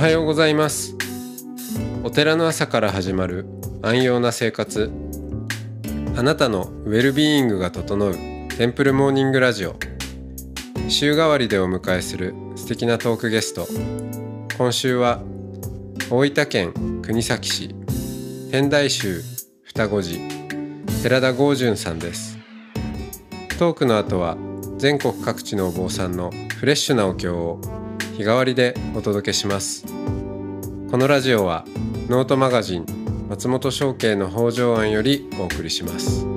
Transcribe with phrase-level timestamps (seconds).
[0.00, 0.96] おはようございます。
[2.02, 3.44] お寺の朝から始まる
[3.82, 4.90] 安養な生活。
[6.16, 8.14] あなたのウェルビーイングが整う
[8.56, 9.76] テンプルモーニングラジオ。
[10.88, 13.68] 週替わりでお迎えする素敵なトークゲスト。
[14.56, 15.20] 今週は
[16.08, 17.74] 大分県国東市
[18.50, 19.20] 天台宗
[19.64, 20.18] 双子寺
[21.02, 22.38] 寺田豪順さんです。
[23.58, 24.38] トークの後は
[24.78, 27.60] 全国各地のお坊さんのフレッシュなお経を
[28.20, 29.86] 日替わりでお届けします。
[29.86, 31.64] このラジオは
[32.10, 32.84] ノートマガジン
[33.30, 36.29] 松本商家の北条庵よりお送りします。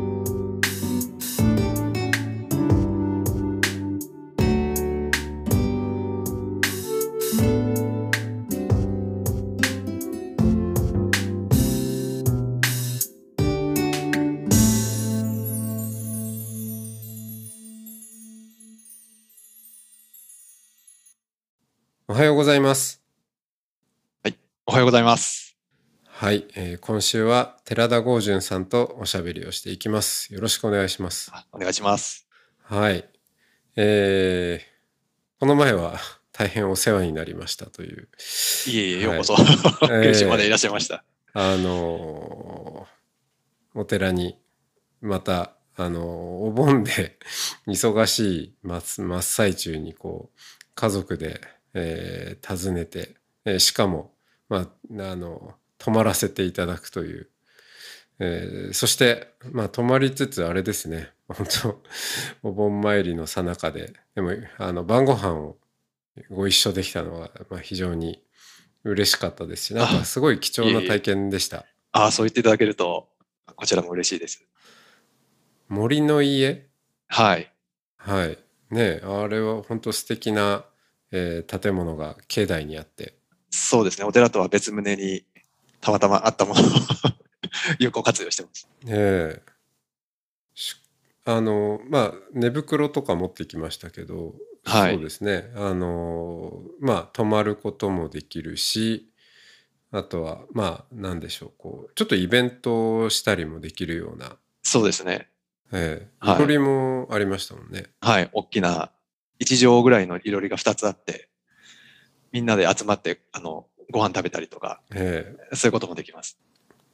[26.85, 32.27] 今週は寺田豪順さんとおしゃべりをしていきますよろしくお願いしますあお願いします。
[32.61, 33.09] はい。
[33.77, 34.73] えー
[35.39, 35.97] この前は
[36.33, 38.09] 大変お世話になりましたという、
[38.67, 39.35] いえいえ、はいようこそ、
[39.91, 41.05] え九州 までいらっしゃいました。
[41.33, 44.37] あのーお寺に、
[45.01, 47.17] また、あのーお盆で
[47.67, 50.39] 忙しい真っ真っ最中にこう、
[50.75, 51.39] 家族で、
[51.73, 54.13] えー訪ねて、えーしかも、
[54.49, 57.29] まあ、あの、泊まらせていただくという、
[58.19, 61.83] えーそして、まあ、泊まりつつ、あれですね、本当
[62.41, 65.57] お盆参りの最中で、でも、あの、晩ご飯を
[66.29, 68.23] ご一緒できたのは、まあ、非常に
[68.85, 71.65] 嬉しかったですし、なんかすごい貴重な体験でした。
[71.91, 73.09] ああ、そう言っていただけると、
[73.55, 74.47] こちらも嬉しいです。
[75.67, 76.67] 森の家？
[77.07, 77.51] はい。
[77.97, 78.37] はい。
[78.69, 80.65] ねあれは本当素敵な、
[81.11, 83.17] えー建物が境内にあって。
[83.49, 84.05] そうですね。
[84.05, 85.25] お寺とは別棟に
[85.83, 86.63] たまたまあったものを
[87.79, 88.67] 有効活用してます。
[88.87, 89.53] ええ
[90.55, 90.75] し
[91.25, 94.35] あの、まあ、寝袋とか持ってきましたけど、
[94.65, 95.51] はいそうですね。
[95.55, 99.09] あの、まあ、泊まることもできるし、
[99.91, 105.29] あとは、まあ、なんでしょう、こう、ちょっとイベントをしたりもできるような、そうですね。
[105.73, 107.87] ええはいいろりもありましたもんね。
[107.99, 108.29] はい。
[108.31, 108.91] 大きな
[109.39, 111.29] 1畳ぐらいのいろりが2つあって、
[112.31, 116.37] みんなで集まって、あの、ご飯食べたりとか、ええそういうこともできます。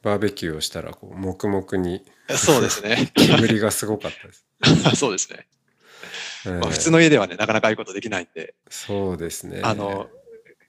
[0.02, 2.04] バーベキューをしたら、こう、黙々に
[2.36, 3.10] そうですね。
[3.16, 4.46] 煙がすごかったです。
[4.96, 5.48] そうですね。
[6.46, 9.60] ええまあ、普通の家ではね、なかなかああいうことできないんで、そうですね。
[9.62, 10.08] あの、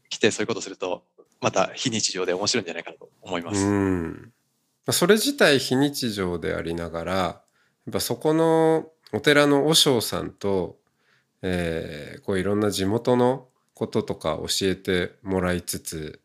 [0.10, 1.06] 来てそういうことすると、
[1.40, 3.62] また非日常で面白いんじゃないかなと思います。
[3.62, 4.34] うん。
[4.86, 7.42] まあそれ自体非日常でありながら、や
[7.90, 10.80] っぱそこのお寺の和尚さんと、
[11.42, 16.21] えーこういろんな地元のこととか教えてもらいつつ、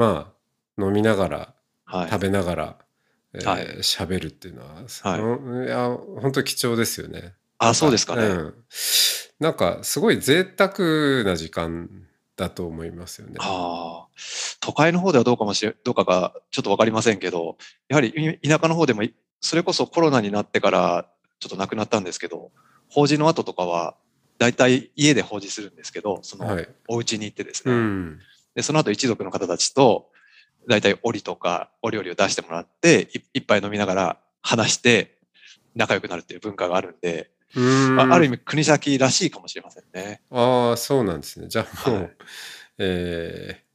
[0.00, 0.32] ま
[0.78, 2.10] あ、飲みながら、はい。
[2.10, 2.78] 食べながら、
[3.34, 7.34] えーはい喋るっていうのは、はいいや、本当貴重ですよね。
[7.58, 8.22] あ、そうですかね。
[8.24, 8.54] うん。
[9.38, 11.88] なんか、すごい贅沢な時間
[12.34, 13.34] だと思いますよね。
[13.38, 14.08] ああ。
[14.60, 22.50] 都会の方ではどうかもしれ、どうかがちょっとわかりませんけど、やはりい田舎の方でも、いそれこそコロナになってからちょっとなくなったんですけど、
[22.88, 23.96] 法事の後とかは、
[24.38, 26.68] だいたい家で法事するんですけど、そのはい。
[26.88, 28.18] お家に行ってですうね、ん。
[28.54, 30.10] で、その後一族の方たちと、
[30.68, 35.18] だいたい折とかお料理を出してもらって、い一杯飲みながら話して
[35.74, 40.22] 仲良くなるっていう文化があるんで、うんあある意味国崎らしいかもしれませんね。
[40.30, 41.48] ああ、そうなんですね。
[41.48, 42.10] じゃあもう、はい
[42.78, 43.70] えー、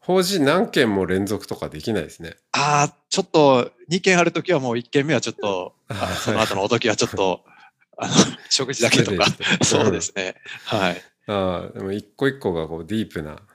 [0.00, 2.36] 法事何件も連続とかできないですね。
[2.52, 7.44] ああ、ちょっと2件あるときはもう1件目はちょっと、あはいその後のおときはちょっと、
[7.98, 8.14] あの、
[8.48, 9.26] 食事だけとか、
[9.62, 10.36] そうですね。
[10.64, 11.02] はい。
[11.26, 13.51] ああ、でも一個一個がこうディープなつ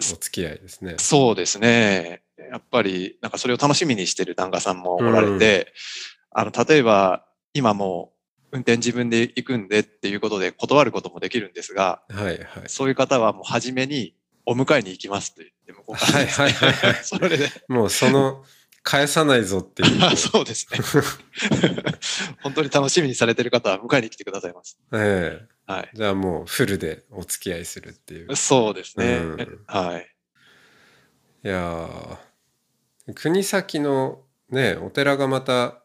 [0.00, 0.94] お付き合いですね。
[0.98, 2.22] そうですね。
[2.50, 5.72] やっぱり、なんかそれを楽しみにしてる檀家さんもおられて、
[6.30, 8.12] あの、例えば、今も
[8.52, 12.38] う運転自分で行くんでっていうことで断ることもできるんですが、はいはい。
[12.66, 14.14] そういう方はもう初めに
[14.46, 18.44] お迎えに行きますと言って、向こうからねはいはいはい それで、もうその、
[18.82, 20.04] 返さないぞっていう。
[20.04, 20.78] あ そうですね。
[22.42, 24.78] 本当に楽しみにされてる方は迎えに来てくださいます。
[24.92, 25.40] え
[25.70, 25.96] はいえ。
[25.96, 28.34] じゃあもうフルでお付き合いするっていう。
[28.36, 29.04] そうですね。
[29.04, 30.06] うんはい。
[31.42, 34.20] いやー国先の
[34.50, 35.82] ね、お寺がまた、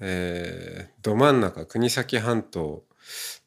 [0.00, 2.84] えーど真ん中、国東半島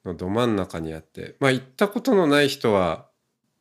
[0.06, 3.07] のど真ん中にあって、まあ行ったことのない人は、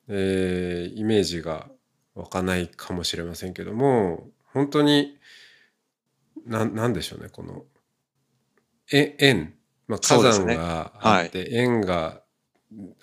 [0.08, 1.68] えーイメージが
[2.14, 5.18] 湧かないかもしれませんけども、本当に、
[6.46, 7.64] なん、なんでしょうね、この、
[8.92, 9.54] え、円、
[9.88, 12.22] まあ火山があって、円が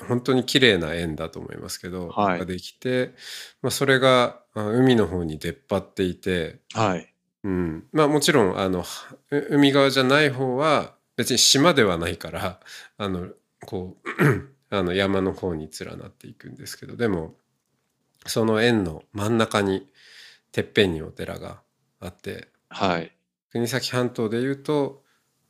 [0.08, 3.14] 本当に綺麗な円だと思いますけど、はいができて、
[3.62, 7.14] まあ、それがあ海の方に出っ張っていて、はい。
[7.44, 8.86] うん、まあもちろんあの
[9.30, 12.60] 海側じゃない方は別に島ではないから
[12.98, 13.28] あの
[13.66, 17.36] こう あの山の方に連なっていくんですけどでも
[18.26, 19.90] その円の真ん中に
[20.54, 21.62] てっぺんにお寺が
[22.00, 23.12] あってはい。
[23.52, 25.04] 国東半島でいうと、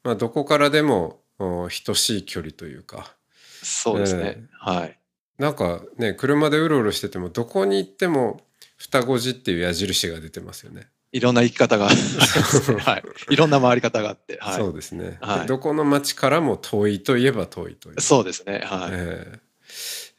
[0.03, 3.15] まあ、どこからでもお等しい距離というか
[3.63, 4.37] そうですね。
[4.37, 4.99] えはい。
[5.37, 8.41] なんかね車でうろうろしててもどこに行っても
[8.77, 10.87] 双子寺っていう矢印が出てますよね。
[11.11, 11.87] いろんな生き方が。
[11.89, 12.97] は
[13.29, 13.33] い。
[13.33, 14.37] いろんな回り方があって。
[14.41, 14.55] はい。
[14.55, 18.01] そうですね、はいでどこの町からも遠いといえば遠いという。
[18.01, 18.61] そうですね。
[18.65, 18.91] はい。
[18.93, 19.53] ええ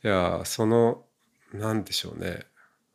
[0.04, 1.04] いやその
[1.52, 2.40] なんでしょうね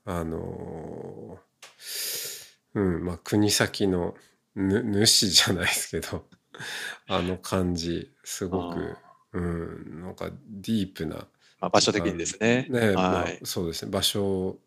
[0.05, 4.15] あのーうんまあ国先の
[4.55, 6.25] ぬ主じゃないですけど
[7.07, 8.97] あの感じすごく
[9.33, 11.27] うんなんかディープな
[11.61, 12.67] まあ、場所的にですね。
[12.69, 13.39] ねまあはい。
[13.43, 14.57] そうですね場所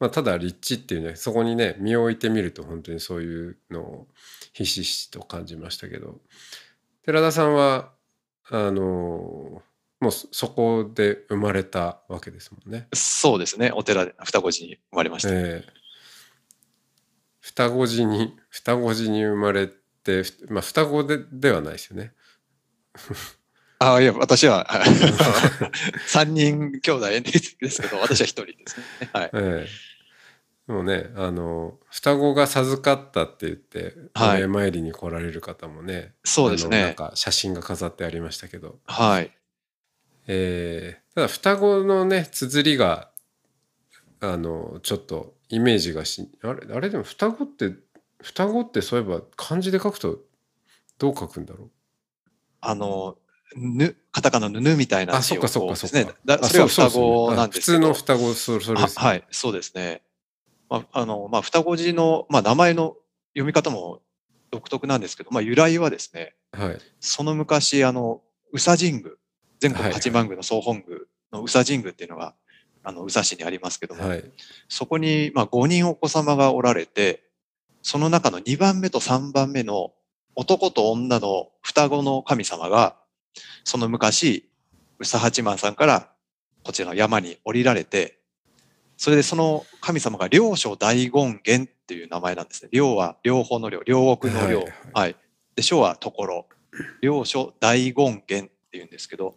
[0.00, 4.08] まあ、ただ立地っていうねそこにね身を置いてみると本当にそういうのを
[4.54, 6.20] ひしひしと感じましたけど
[7.04, 7.92] 寺田さんは
[8.48, 9.62] あの
[10.00, 12.88] もうそそこで生まれたわけですもんね。
[12.94, 13.70] そうですね。
[13.74, 15.28] お寺で双子寺に生まれました。
[15.32, 15.80] ええ
[17.40, 19.68] 双子寺に双子寺に生まれ
[20.48, 22.12] まあ、双子でではないですよね。
[23.78, 27.08] ああ、いや、私は、3人兄弟
[27.60, 29.10] ですけど、私は1人ですね。
[29.12, 29.30] はい。
[29.32, 29.66] え
[30.68, 36.94] え、もうねあの双子が授かったって言っておはい礼参りに来られる方もね、そうですあのなんね。
[36.94, 39.32] か写真が飾ってありましたけど、はい。
[40.26, 43.10] ええただ双子のね綴りが
[44.20, 47.72] あのちょっとイメージがしあれあれでも双子って
[48.22, 50.18] 双子ってそういえば漢字で書くと
[50.98, 51.70] どう書くんだろう？
[52.60, 53.16] あの、
[53.56, 56.10] ぬ、カタカナのぬみたいなあそっかそっかそっか。
[56.10, 57.88] あだそれが双子なんですけど。
[57.90, 60.02] あ普通の双子そそれです、あはい、そうですね。
[60.68, 62.96] まあ、あの、まあ、双子寺の、まあ、名前の
[63.34, 64.02] 読み方も
[64.50, 66.78] 独特なんですけど、まあ、由来はですね、はい。
[67.00, 68.22] その昔、あの、
[68.52, 69.10] 宇佐神宮、
[69.58, 71.00] 全国はい八幡宮の総本宮
[71.32, 72.34] の宇佐神宮っていうのが、
[72.84, 74.24] あの、宇佐市にありますけども、はい。
[74.68, 77.24] そこに、まあ、5人お子様がおられて、
[77.82, 79.92] その中の2番目と3番目の
[80.34, 82.96] 男と女の双子の神様が、
[83.64, 84.50] その昔、
[84.98, 86.10] 宇佐八幡さんから
[86.62, 88.18] こちらの山に降りられて、
[88.96, 92.68] それでその神様が両所大権現っていう名前なんですね。
[92.72, 94.58] 両は両方の両、両国の両。
[94.58, 95.16] ははいいはい
[95.56, 96.46] で、所はところ。
[97.02, 99.34] 両所大権現っていうんですけど、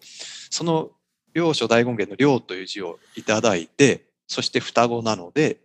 [0.49, 0.91] その
[1.33, 5.57] 両所大権現の両という字をいただいて、そして双子なので、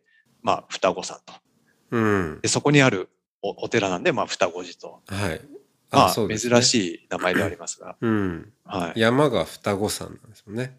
[0.42, 1.32] まあ、双子さんと。
[1.90, 3.08] うんで、そこにある
[3.42, 5.00] おお寺なんで、まあ、双子寺と。
[5.06, 5.40] はい
[5.90, 9.00] まあ、そうですね珍しい名前ではありますが、うんはい。
[9.00, 10.78] 山が双子山なんですよね。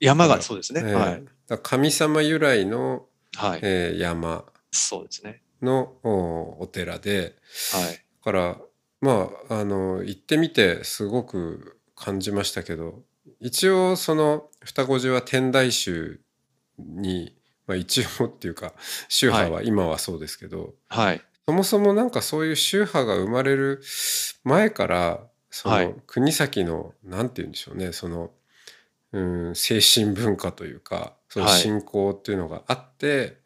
[0.00, 0.82] 山がそうですね。
[0.84, 1.22] ええはい。
[1.62, 3.06] 神様由来の、
[3.36, 3.60] はい。
[3.62, 5.42] えー山そうですね。
[5.62, 7.36] のおお寺で
[7.72, 7.94] はい。
[7.94, 8.56] だから
[9.00, 13.02] まああの行ってみてすごく感じましたけど
[13.40, 16.20] 一応その双子寺は天台宗
[16.78, 17.35] に、
[17.66, 18.72] まあ、一応っていうか
[19.08, 21.22] 宗派は今はそうですけど、はい。
[21.46, 23.82] そもそもなんかそういう宗派が生まれる
[24.42, 25.20] 前から
[25.50, 28.30] そはいの国先のなんて言うんでしょうねその
[29.12, 33.38] うん精神文化というかそのはい信仰っていうのがあって、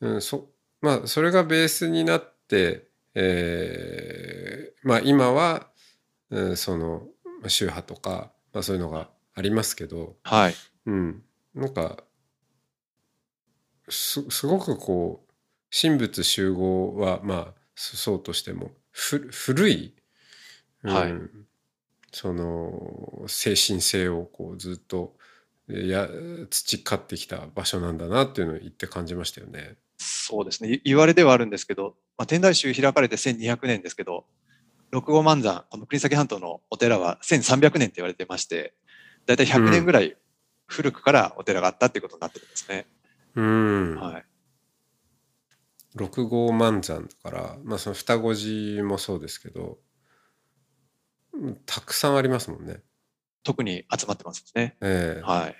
[0.00, 0.48] うんそ
[0.80, 5.66] まあそれがベースになって、えーまあ今は、
[6.30, 7.02] うん、その
[7.40, 10.54] まあ宗派とか、まあ、そういうのがありますけど、はい。
[10.86, 11.22] うん、
[11.54, 11.98] なんか
[13.88, 15.32] すすごくこう
[15.70, 19.94] 神仏集合はまあそそうとしてもふ古い、
[20.82, 21.12] うんはい
[22.12, 25.16] その精神性をこうずっと
[25.68, 26.08] えや
[26.48, 29.76] 培ってきた場所なんだなっていうのを言って感じましたよね。
[29.98, 30.74] そうですね。
[30.74, 34.24] い言われではあるんですけど、まあ、天台宗開かれて1200年ですけど、
[34.90, 38.74] 六号万山、この国東半島のお寺は1300年って言われてまして、
[39.26, 40.16] だいたい100年ぐらい
[40.66, 42.76] 古くからお寺があったっていうことになってるんですね。
[42.76, 42.95] うん、
[43.42, 44.24] はい。
[45.94, 49.78] 六号万山だから、まあ、その双子寺もそうですけど
[51.32, 52.82] うんたくさんありますもんね。
[53.42, 54.76] 特に集まってますね。
[54.80, 55.56] ええはい。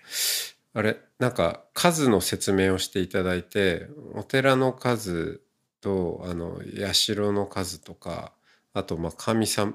[0.74, 5.42] あれなんか数の説明をしていただいてお寺の数
[5.80, 6.60] とあの
[6.92, 8.32] 社の数とか
[8.74, 9.74] あとまあ神様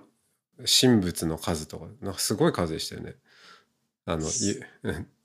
[0.65, 3.15] 神仏の数とかなんかすごい数でしたよね。
[4.05, 4.23] あの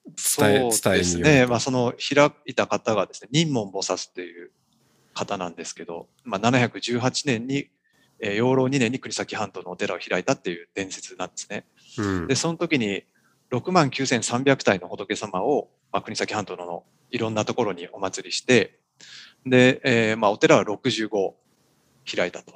[0.07, 1.43] いうんそう伝えです伝えによるね。
[1.45, 4.51] とまあ、その開いた方がですね、任門菩薩っていう
[5.15, 7.69] 方なんですけど、まあ、718年に、
[8.21, 11.65] えー養老2年に国東半島のお寺を開いたっていう伝説なんですね。
[11.99, 13.05] うんで、その時に、
[13.51, 18.79] 6万9300体の仏様を、まあ、国東半島のいろんなところにお祭りして、
[19.45, 21.33] で、えーまあ、お寺は65
[22.17, 22.55] 開いたと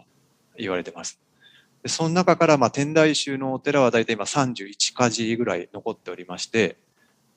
[0.56, 1.20] 言われてます。
[1.82, 6.76] でその中から、まあ、天台宗のお寺は大体今31か寺ぐらい残っておりまして、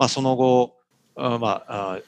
[0.04, 0.76] まあ、その後、
[1.16, 2.00] あまあ、あ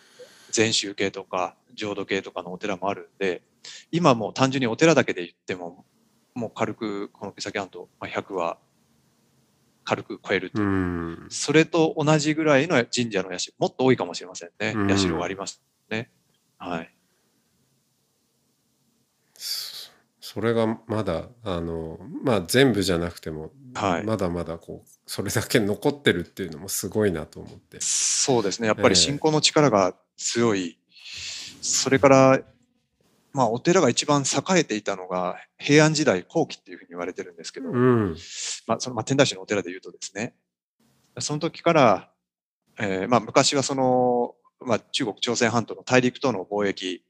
[0.51, 3.41] 禅宗系とか浄土系とかのお寺もあるんで、
[3.89, 5.85] 今もう単純にお寺だけで言っても、
[6.33, 8.57] もう軽くこの国崎半島、まあ、100は
[9.85, 10.61] 軽く超えると。
[11.29, 14.73] それと同じぐらいの神社の社、もっと多いかもしれませんね。
[14.75, 16.11] うん社がありますね。
[16.57, 16.93] はい。
[19.35, 27.77] そそれがまだあのまあ全部じゃなくても、はいまだまだこうそれだけ残ってるっていうのもすごいなと思って。
[27.79, 28.67] そうですね。
[28.67, 30.79] やっぱええり信仰の力が強い。
[31.61, 32.41] それから、
[33.33, 38.15] まあ、お寺が一番栄えていたのが平安時代後期っていうふうに言われてるんですけど、うん。
[38.65, 40.33] まあ、その、まあ、天台宗のお寺で言うとですね、
[41.19, 42.11] その時から、
[42.79, 47.03] えーまあ、昔はその、まあ、中国朝鮮半島の大陸との貿易、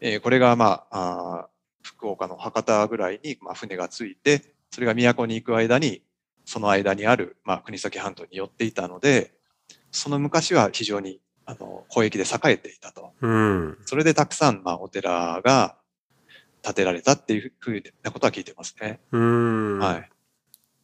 [0.00, 1.54] えーこれが、まあ、あー
[1.84, 6.02] 福岡の博多ぐらいに、まあ、船がついて、それが都に行く間に、
[6.44, 9.32] その間にある、まあ、国東半島に寄っていたので、
[9.90, 13.12] その昔は非常に、あの、交易で栄えていたと。
[13.20, 13.78] うん。
[13.84, 15.76] それでたくさん、まあ、お寺が
[16.62, 19.00] 建てられたっていうふうなことは聞いてますね。
[19.12, 19.78] うん。
[19.78, 20.10] はい。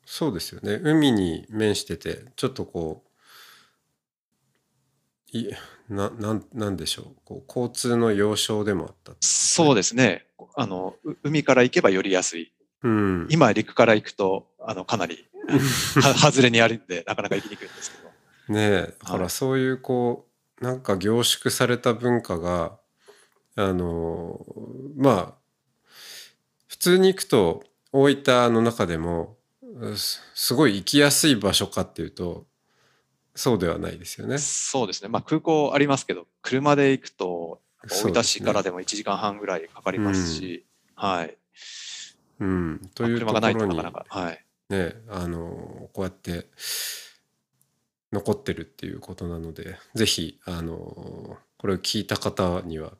[0.05, 0.81] そうですよね。
[0.83, 3.11] 海に面してて、ちょっとこう、
[5.33, 5.50] い
[5.88, 9.12] ななんなんでしょうこう交通の要衝でもあった。
[9.21, 10.26] そうですね。
[10.57, 12.52] あの、う海から行けば寄りやすい。
[12.83, 13.26] うん。
[13.31, 15.30] 今陸から行くと、あの、かなり、は
[16.20, 18.11] 外れにあるんで、なかなか行きにくいんですけど。
[18.52, 20.26] ねえだからはいそういうこ
[20.61, 22.78] うなんか凝縮された文化が
[23.54, 24.44] あの
[24.97, 25.35] まあ
[26.66, 29.37] 普通に行くと大分の中でも
[29.94, 32.47] すすごい行きやすい場所かっていうと
[33.35, 34.38] そうではないですよね。
[34.38, 35.09] そうですね。
[35.09, 41.38] まあ、空港ありますけど、車で行くと、大分市からででも1時間半ぐらいかかりますし、はい。
[41.54, 42.47] すね。
[42.47, 44.44] うん、というとこまあ車がないとろになかなか、はい。
[44.71, 46.47] ねあのこうやって
[48.12, 52.93] 残ってるっていうことなのでぜひあのこれを聞いた方には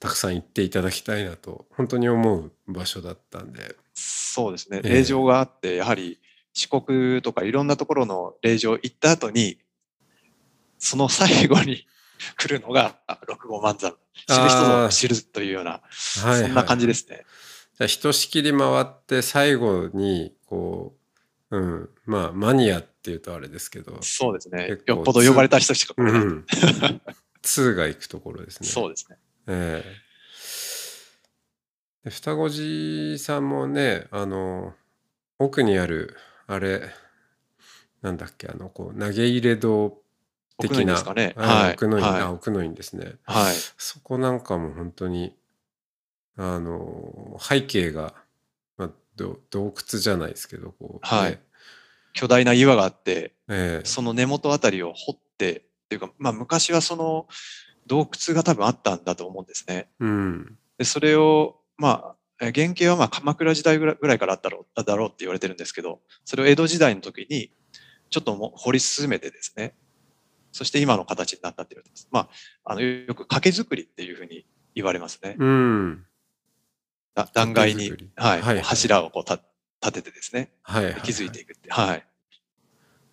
[0.00, 4.82] たくさん行っていただきたいなと本当に思う場所だったんでそうですね。
[4.84, 6.20] ええ霊場があって、やはり
[6.52, 9.58] 四国とかいろんなところの霊場行った後に、
[10.78, 11.86] その最後に
[12.36, 13.96] 来るのがあ六号万山。
[14.26, 15.80] 知る人ぞ知るというような、は
[16.38, 17.24] いそんな感じでですね。
[17.78, 20.94] じゃあひとしきり回って最後にこ
[21.50, 26.04] ううんまあマニアっていうとあれですけど、そうですねよっぽど呼ばれた人しか来う。
[26.04, 26.44] ん、
[27.42, 28.68] 2が行くところですね。
[28.68, 29.18] そうですね。
[29.46, 30.06] ええ
[32.04, 34.74] で双子寺さんもねあの
[35.38, 36.16] 奥にある
[36.46, 36.82] あれ
[38.00, 39.98] なんだっけあのこう投げ入れ堂
[40.58, 41.34] 的奥の院なですかね。
[41.36, 41.72] あはい。
[41.74, 43.54] 奥の院、はいあ奥の院ですねはい。
[43.76, 45.36] そこなんかも本当に
[46.36, 48.14] あの背景が、
[48.76, 51.42] まあ、ど洞窟じゃないですけどこう、はいね
[52.16, 57.28] 巨大な岩があって、ええその根元あたりを掘って、っていうか、まあ昔はその
[57.86, 59.90] 洞窟が多分あったんだと思うんですね。
[60.00, 67.50] うんで、それを、まあ、え原型はまあ鎌倉時代ぐらいからあったろうだろうって言われてるんですけど、それを江戸時代の時に
[68.08, 69.74] ちょっともう掘り進めてですね、
[70.52, 72.08] そして今の形になったって言われてます。
[72.10, 72.20] ま
[72.64, 75.36] あ、あの、よく掛け作りっていうふうに言われますね。
[75.38, 76.06] うんだ
[77.24, 79.40] 断崖にはい、はいはい柱をこうた
[79.82, 81.70] 立ててですね、はいはい、はい、築いていくって。
[81.70, 82.06] はい。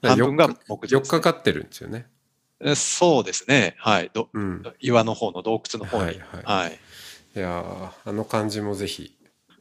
[0.02, 0.56] 半分がね
[0.90, 2.08] よっかかってるんですよね。
[2.60, 3.76] えそうですね。
[3.80, 4.12] はい。
[4.14, 6.04] どうん岩の方の洞窟の方に。
[6.04, 6.44] ははいい。
[6.44, 6.80] はい
[7.36, 9.18] いやーあの感じもぜひ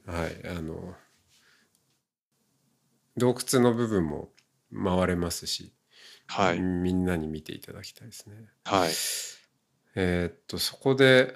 [0.06, 0.94] はいあの
[3.16, 4.30] 洞窟の部分も
[4.72, 5.72] 回れますし、
[6.26, 6.60] はい。
[6.60, 8.36] みんなに見ていただきたいですね。
[8.64, 8.90] はい。
[9.94, 11.34] えーっとそこで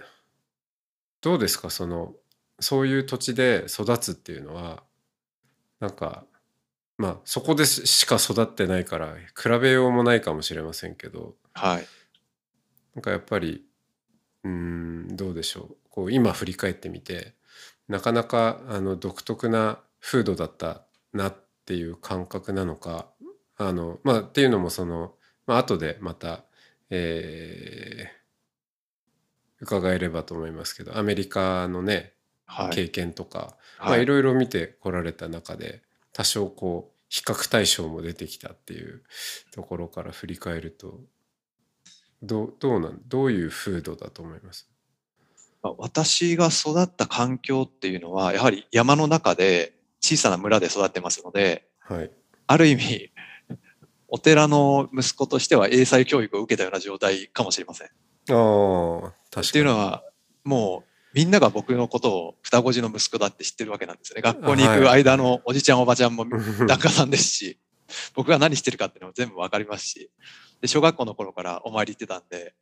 [1.20, 1.70] どうですか？
[1.70, 2.14] その
[2.60, 4.82] そういう土地で育つっていうのは
[5.80, 6.24] なんか
[6.98, 11.86] まあそこでししか育ってないから比べようもないかもしれませんけどはい。
[12.94, 13.64] なんかやっぱり
[14.44, 17.34] うーんどうでしょうこう今振り返ってみて
[17.88, 21.36] なかなかあの独特な風土だったなっ
[21.66, 23.08] ていう感覚なのか
[23.58, 25.14] あのまあっていうのもその、
[25.46, 26.44] まあ後でまた、
[26.90, 28.16] えー
[29.60, 32.15] 伺えればと思いますけどアメリカのねはい。
[32.72, 34.00] 経験とか、まはい。
[34.00, 39.02] あいろいろ見てこられた中で多少こう比較対象も出てきたっていう
[39.52, 41.00] ところから振り返ると
[42.22, 44.68] どうどうなんどういう風土だと思います？
[45.62, 52.10] まあ私が育った環境っていうのは、やはり山の中で小さな村で育ってますので、はい。
[52.46, 53.12] ある意味、
[54.08, 57.88] お寺の息子としては英才教育を受けたような状態かもしれません。
[57.88, 57.92] あ
[59.08, 59.48] あ、確かに。
[59.48, 60.04] っていうのは、
[60.44, 64.20] もうみんなが僕のことを双子寺の息子だって知ってるわけなんですよね。
[64.20, 66.26] 学校に行く間のおじちゃんおばちゃんも
[66.68, 67.58] 檀家さんですし、
[68.12, 70.10] 僕が何してるかっていうのも全部わかりますし、
[70.60, 72.54] で、小学校の頃からお参り行ってたんで、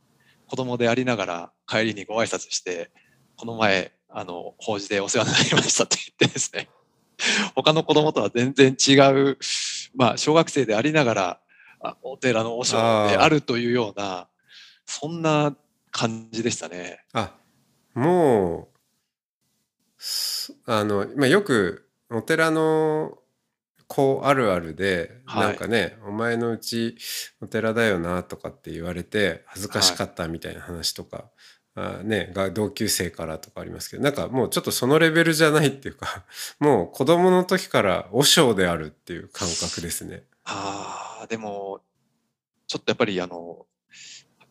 [0.46, 2.92] 子供でありながら帰りにご挨拶して、
[3.36, 6.68] この前、あの、法事でお世話になりましたって言ってですね、
[7.56, 9.36] 他の子供とは全然違う、
[9.96, 11.40] まあ、小学生でありながら、
[11.80, 14.28] あお寺の和尚であるというような、
[14.86, 15.56] そんな
[15.90, 17.04] 感じでしたね。
[17.12, 17.34] あ、
[17.94, 18.78] もう、
[19.98, 23.18] すあの、まあ、よくお寺の
[23.86, 26.96] 子あるあるで、はいなんかね、お前のうち
[27.40, 31.30] お寺だよなとかって言われて恥ずかしかったみたいな話とか、
[31.76, 36.24] あね、が同級生からとかありますけど、なんかもうちょっとそのレベルじゃないっていうか、
[36.60, 40.24] もう子供の時から和尚であるっていう感覚ですね。
[40.44, 41.80] ああ、でも、
[42.66, 43.66] ちょっとやっぱりあの、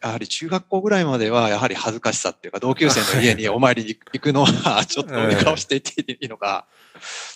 [0.04, 6.68] やはり中学校ぐらいまではやはり恥ずかしさっていうか同級生の家にお参りに行くのは ちょっとしていっていいのか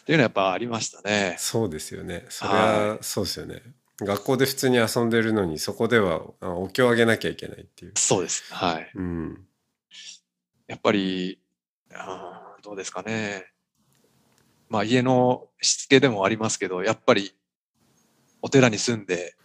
[0.02, 1.38] っていうのはやっぱありましたね。
[1.40, 2.26] そうですよね。
[2.30, 3.62] それはそうですよね。
[4.02, 7.94] 学校で普通に遊んでるのにそこではあお経をあげなきゃいけないっていう。
[7.96, 8.54] そうです。
[8.54, 8.92] はい。
[8.96, 9.48] うん。
[10.68, 11.40] やっぱり、
[11.94, 13.46] あーどうですかね。
[14.68, 17.34] まあ家のしつけでもありますけど、やっぱり
[18.42, 19.36] お寺に住んで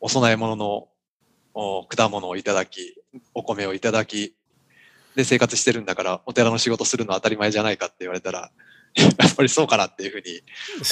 [0.00, 0.93] お供え物のお
[1.54, 2.96] 果物をいただき、
[3.34, 4.34] お米をいただき、
[5.14, 8.50] で生活してるんだからお寺の仕事するのは当たり前じゃないかって言われたら、
[8.94, 10.42] やっぱりそうかなっていうふうに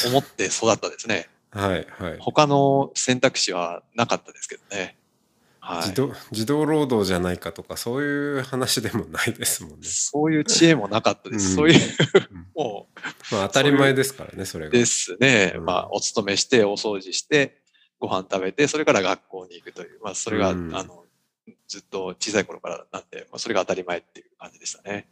[0.08, 1.28] 思って育ったですね。
[1.50, 2.16] はいはい。
[2.18, 4.96] 他の選択肢はなかったですけどね。
[5.60, 5.94] はい自。
[5.94, 9.76] 動児童労働じゃないかとかそういう話でもないですもんね。
[9.82, 11.50] そういう知恵もなかったです。
[11.50, 11.80] うんそういう
[12.30, 12.88] うん、 も
[13.30, 14.70] う、まあ当たり前ですからねそれが。
[14.72, 15.52] ですね。
[15.56, 17.61] うんまあ、お勤めして、お掃除して、
[18.02, 21.04] ご飯食べて、それから学校に行くという、まあ、それが、うんあの、
[21.68, 25.08] ずっと小さい頃からなんで、まあ、それが当たり前っていう感じでしたね。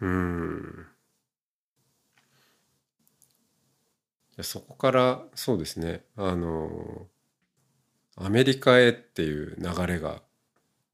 [0.00, 0.86] うん。
[4.40, 7.08] そこからそうですねあの
[8.16, 10.22] アメリカへっていう流れが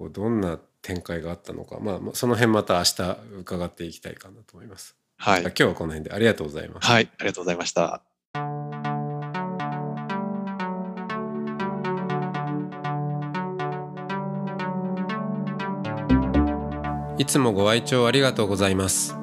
[0.00, 4.96] どんな展開があったのか、まあ、まあその辺また明日伺っていきたいかなと思います。
[5.18, 5.42] はい。
[5.42, 6.86] 今日はこの辺でありがとうございます。
[6.86, 7.10] はい。
[7.18, 8.13] ありがとうございました。
[17.24, 19.16] いつもご愛聴ありがとうございます。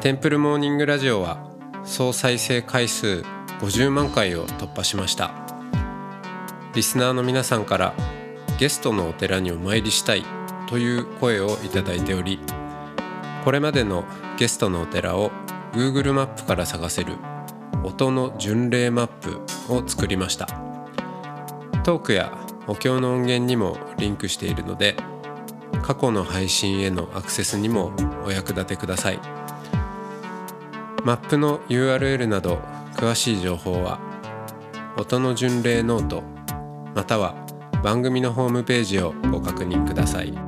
[0.00, 1.46] テンプルモーニングラジオは
[1.84, 3.22] 総再生回数
[3.60, 5.34] 50万回を突破しました。
[6.74, 7.94] リスナーの皆さんから
[8.58, 10.24] ゲストのお寺にお参りしたい
[10.66, 12.40] という声をいただいており、
[13.44, 14.06] これまでの
[14.38, 15.30] ゲストのお寺を
[15.74, 17.16] Google マップから探せる
[17.84, 20.46] 音の巡礼マップを作りました。
[21.84, 22.32] トークや
[22.66, 24.96] お経の音源にもリンクしているので、
[25.88, 27.92] 過去の配信へのアクセスにも
[28.26, 29.18] お役立てください。
[31.02, 32.58] マップの URL など
[32.94, 33.98] 詳しい情報は
[34.98, 36.22] 音の巡礼ノート
[36.94, 37.34] または
[37.82, 40.47] 番組のホームページをご確認ください。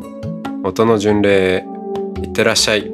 [0.63, 1.65] 音の巡礼へ
[2.21, 2.91] いってらっしゃい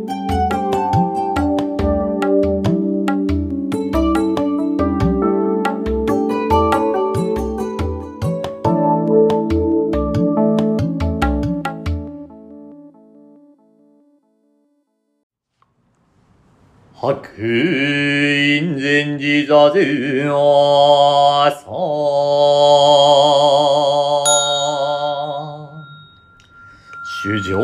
[16.94, 21.77] 白院禅寺座禅朝。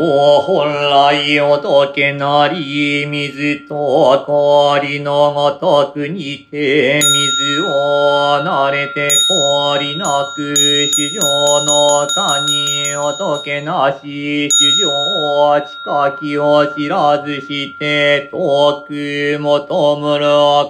[0.06, 10.54] 本来仏なり、水と氷のごとくにて、水を慣れて氷なく、
[10.94, 20.26] 主上のかに仏なし、主上近きを知らずして、遠く求むる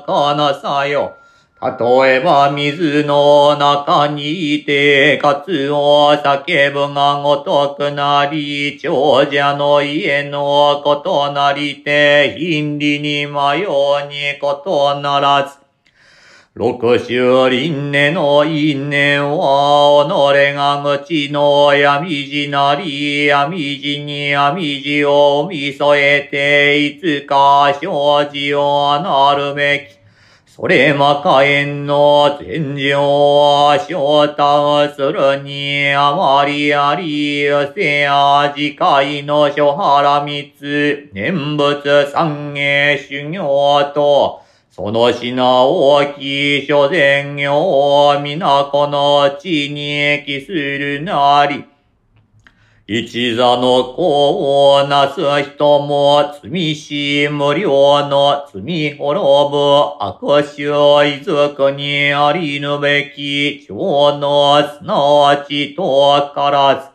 [0.07, 1.17] かなさよ。
[1.65, 15.57] 例えば水の中にいて、かつを叫ぶがごとくなり、長者の家のことなりて、貧利に迷うにことならず、
[16.53, 30.04] 六種輪廻の因縁は、己が口の闇地なり、闇地に闇地を見添えて、いつか生じをなるべき。
[30.57, 51.65] それまかえんの天井は昇太するにあまりあり、せや次回の諸原三つ、念仏三芸修行と、その品大きい諸前業、皆この地に帰するなり、
[52.87, 66.89] 一座の子をなす人も、罪し無料の罪滅ぶ悪臭遺族にありぬべき、長のすなわちとからず、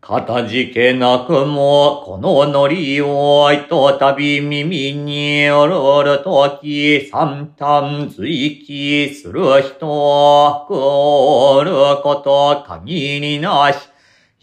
[0.00, 13.93] かたじけなくも、このノリをひとたび耳におるるとき、三端随記する人は、くおること限りなし、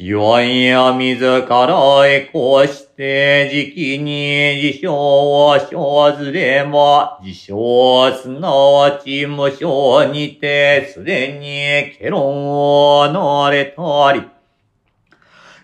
[0.04, 14.24] 岩や自らへこして時期に自称を生ずれば、自称すなわち無償にてすでにケロンを乗れたり、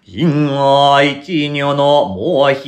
[0.06, 2.62] 因果一女のもう開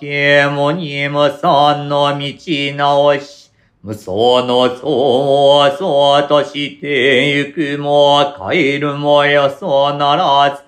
[0.00, 3.52] けもに無産の道直し、
[3.84, 4.10] 無双
[4.42, 10.63] の相をそうとしてゆくも帰るもよそならず、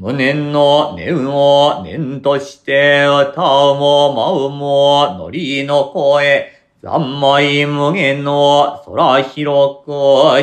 [0.00, 6.50] 無念の念を念として歌うも舞うもノリの声、
[6.82, 9.90] 三昧無限の空広く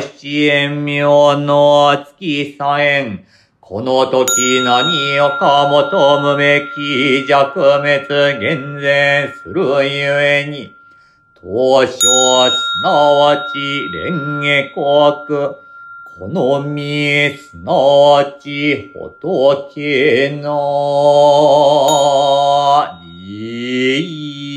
[0.00, 3.24] 七円妙の月さえん、
[3.58, 10.72] この時何をか求むべき弱滅厳然するゆえに、
[11.34, 12.06] 当初す
[12.84, 15.67] なわち蓮華国、
[16.18, 17.72] このみすな
[18.40, 20.48] ち仏の
[23.00, 24.48] り。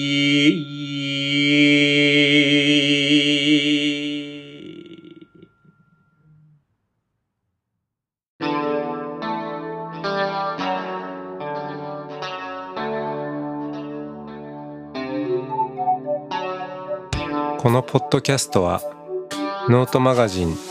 [17.60, 18.82] このポッドキャストは
[19.70, 20.71] ノートマガジン